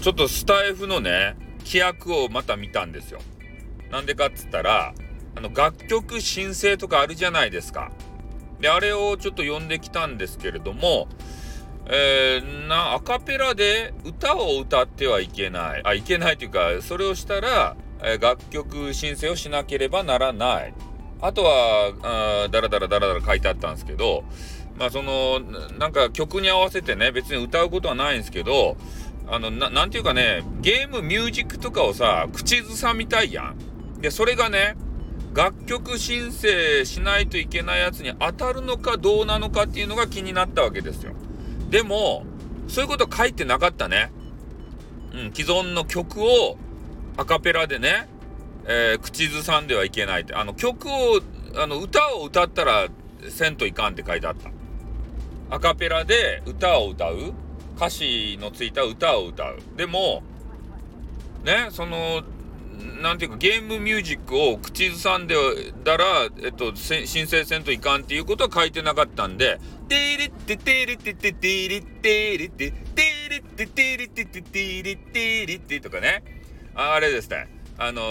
[0.00, 3.20] ちょっとスタイフのね、規約をまた見たんですよ。
[3.90, 4.94] なんでかっつったら、
[5.34, 7.90] あの、楽曲申請とかあるじゃないですか。
[8.60, 11.08] で、あれをちょっと読んできたんですけれども、
[11.86, 15.82] えー、な、アカペラで歌を歌ってはいけない。
[15.84, 20.74] あ、いけないというか、それをしたら、えー、楽曲申請をしなければならない。
[21.20, 24.22] あとは、あだらだらだらだら書いてあったんですけど、
[24.78, 25.40] まあその、
[25.78, 28.76] なんか曲に合わせてね、別に歌うことはないんですけど、
[29.30, 34.00] あの、ななんていうかね、ゲームミュージックとかをさ、口ずさみたいやん。
[34.00, 34.76] で、それがね、
[35.34, 41.12] 楽曲申請しないといけないやつに当たるのかどうなのかっていうのが気になったわけですよ。
[41.70, 42.24] でも、
[42.68, 44.10] そういうこと書いてなかったね。
[45.12, 46.56] うん、既存の曲を
[47.16, 48.08] アカペラでね、
[48.66, 50.34] えー、口ずさんではいけないって。
[50.34, 51.20] あの、曲を、
[51.56, 52.88] あの、歌を歌ったら
[53.28, 54.50] せんといかんって書いてあった。
[55.50, 57.32] アカペラで歌を歌う
[57.78, 59.58] 歌詞のついた歌を歌う。
[59.76, 60.24] でも、
[61.44, 62.24] ね、その、
[63.00, 65.36] なんていうか、ゲームミュージックを口ずさんで
[65.84, 76.24] だら、えっと、申請せんといかんっていうことは書いてなかったんで、てーれっててーれってててーれってーれっててーれっててーれってててーれってーれってとかね。
[76.74, 77.48] あれですね。
[77.78, 78.02] あの、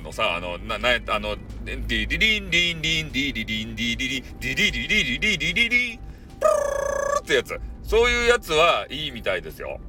[0.00, 6.00] のさ、あの、な、な、あの、ディリリンリンリンディリリンディリリンディリリリリリリリリ
[7.22, 7.58] ってやつ。
[7.82, 9.80] そういうやつはいいみたいですよ。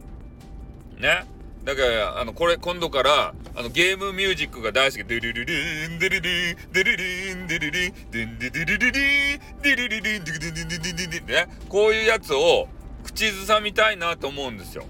[0.99, 1.25] ね。
[1.63, 5.03] だから、あの、これ、今度から、あの、ゲームミュージックが大好き。
[5.03, 11.47] ドゥルルルン、ドゥルルン、ドゥルルン、ドゥルルン、ドゥンドゥドゥルルルン、ドゥルルルン、ドゥドゥドゥドゥドゥドゥね。
[11.69, 12.67] こういうやつを
[13.03, 14.85] 口ずさみたいなと思うんですよ。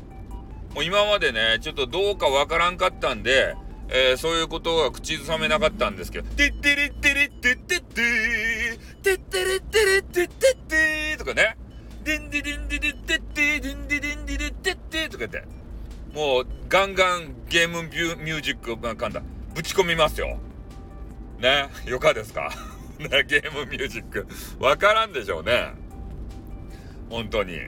[0.74, 3.56] もう今までね、ちょっとどうかわからんかったんで、
[3.90, 11.58] えー、そういうことが口ずさめなかったんですけど、てってれってれってってっててってれってれってってってとかね、
[16.14, 19.22] もうガンガンゲームミュージックをかんだ、
[19.56, 20.38] ぶち込みますよ。
[21.40, 22.52] ね、よかですか、
[23.28, 24.28] ゲームミュージック。
[24.60, 25.74] わからんでしょうね。
[27.10, 27.60] 本当に。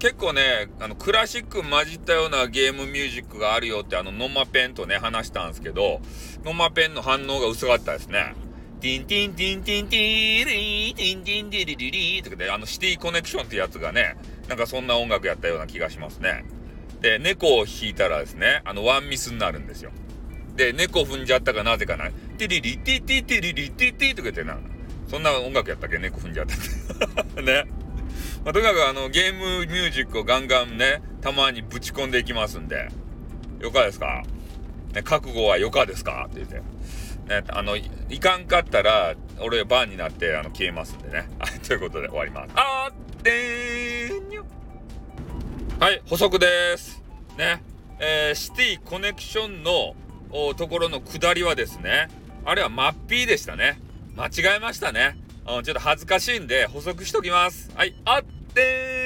[0.00, 6.00] 結構ね、あの、クラシック混じったようなゲームミュージックがあるよってあの、ノマペンとね、話したんですけど、
[6.44, 8.34] ノマペンの反応が薄かったですね。
[8.80, 14.16] ティンティンティンティンティーリー、ティンティンティリリリーとかで、あの、シティコネクションってやつがね、
[14.48, 16.44] なんかそんな音楽やったような気がしますね。
[17.00, 19.90] で、猫を弾いたらですね、あの、ワンミスになるんですよ。
[20.56, 22.10] で、猫踏んじゃったかなぜかな。
[22.38, 24.58] テリリティティテリリティティとか言ってな。
[25.08, 25.98] そんな音楽やったっけ？
[25.98, 27.42] 猫踏んじゃったって。
[27.42, 27.64] ね。
[28.44, 32.88] まあ、とにかくあの、ゲームミュージックをガンガンね、たまにぶち込んでいきますんで、
[33.60, 34.22] よかですか？
[34.94, 36.26] ね、覚悟はよかですか？
[36.30, 36.54] って言って。
[37.28, 37.82] ね、あの、い
[38.20, 41.28] かんかったら、俺バーになって、あの、消えますんでね。
[41.66, 42.52] ということで終わります。
[42.54, 44.15] あーってー
[45.78, 47.02] はい、補足です。
[47.36, 47.62] ね。
[47.98, 49.94] えー、シティコネクションの
[50.54, 52.08] ところの下りはですね、
[52.46, 53.78] あれはマッピーでしたね。
[54.16, 55.18] 間違えましたね。
[55.46, 57.70] うん、ちょっと恥ずかしいんで補足しときます。
[57.74, 58.22] はい、あっ
[58.54, 59.05] てー